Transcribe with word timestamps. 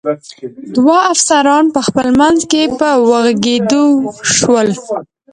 دوه 0.75 0.97
افسران 1.13 1.65
په 1.75 1.81
خپل 1.87 2.07
منځ 2.19 2.39
کې 2.51 2.61
په 2.79 2.89
وږغېدو 3.09 3.85
شول. 4.35 4.69